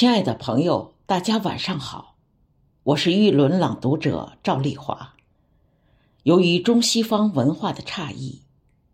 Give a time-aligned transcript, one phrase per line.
[0.00, 2.16] 亲爱的朋友，大家晚上好，
[2.84, 5.14] 我是玉轮朗读者赵丽华。
[6.22, 8.40] 由于中西方文化的差异，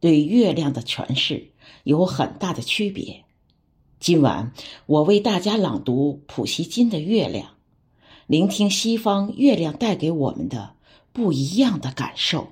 [0.00, 1.52] 对月亮的诠释
[1.84, 3.24] 有很大的区别。
[4.00, 4.52] 今晚
[4.86, 7.46] 我为大家朗读普希金的《月亮》，
[8.26, 10.74] 聆听西方月亮带给我们的
[11.12, 12.48] 不一样的感受。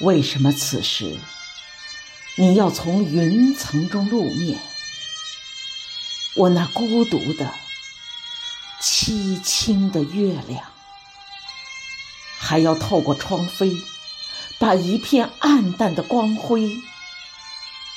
[0.00, 1.18] 为什么此时
[2.36, 4.60] 你要从云层中露面？
[6.34, 7.52] 我那孤独的、
[8.80, 10.62] 凄清的月亮，
[12.38, 13.76] 还要透过窗扉，
[14.60, 16.76] 把一片暗淡的光辉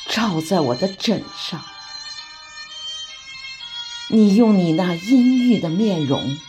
[0.09, 1.63] 照在我的枕上。
[4.09, 6.39] 你用你那阴郁的面容，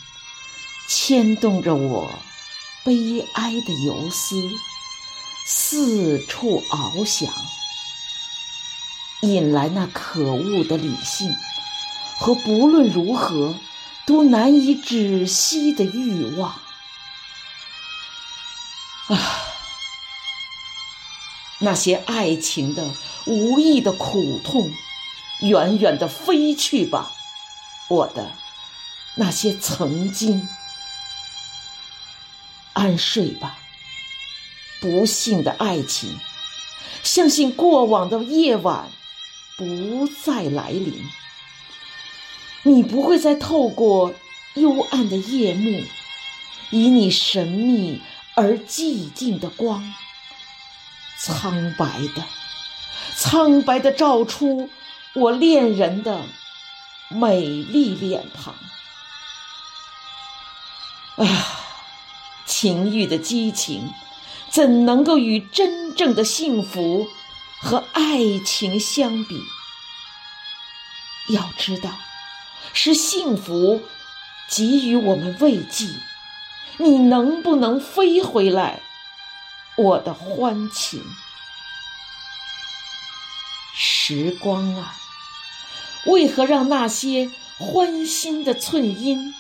[0.89, 2.11] 牵动着我
[2.85, 4.51] 悲哀的游丝。
[5.45, 7.31] 四处翱翔，
[9.23, 11.37] 引来那可恶的理性
[12.17, 13.55] 和不论如何
[14.07, 16.51] 都难以止息的欲望。
[19.09, 19.19] 啊，
[21.59, 22.91] 那些爱情的
[23.27, 24.73] 无意的苦痛，
[25.41, 27.11] 远远的飞去吧，
[27.89, 28.33] 我的
[29.17, 30.49] 那些曾经，
[32.75, 33.59] 安睡吧。
[34.83, 36.19] 不幸的爱情，
[37.05, 38.91] 相信过往的夜晚
[39.57, 41.09] 不再来临。
[42.65, 44.13] 你不会再透过
[44.55, 45.85] 幽暗的夜幕，
[46.71, 48.03] 以你神秘
[48.35, 49.95] 而寂静的光，
[51.17, 52.25] 苍白的、
[53.15, 54.69] 苍白的照出
[55.15, 56.23] 我恋人的
[57.09, 58.55] 美丽脸庞。
[61.25, 61.47] 啊，
[62.47, 63.89] 情欲的激情。
[64.53, 67.09] 怎能够与真正的幸福
[67.59, 69.43] 和爱情相比？
[71.31, 71.91] 要知道，
[72.75, 73.83] 是幸福
[74.51, 75.87] 给予我们慰藉。
[76.77, 78.83] 你能不能飞回来，
[79.77, 81.03] 我的欢情？
[83.75, 84.95] 时光啊，
[86.05, 89.35] 为何让那些欢欣的寸阴，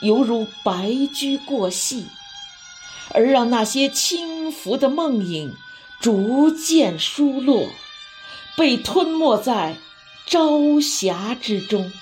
[0.00, 2.06] 犹如白驹过隙？
[3.10, 5.56] 而让那些轻浮的梦影
[6.00, 7.68] 逐渐疏落，
[8.56, 9.76] 被吞没在
[10.26, 11.92] 朝霞之中。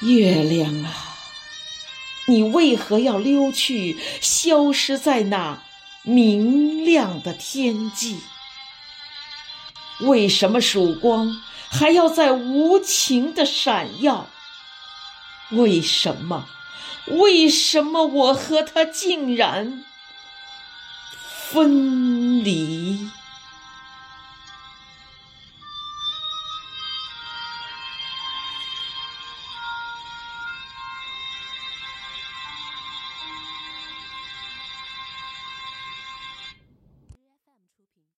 [0.00, 0.92] 月亮啊，
[2.26, 5.62] 你为何要溜去，消失在那
[6.02, 8.18] 明亮的天际？
[10.00, 14.28] 为什么曙光还要在无情的闪耀？
[15.50, 16.46] 为什么？
[17.08, 19.84] 为什么我和他竟然
[21.52, 23.08] 分离？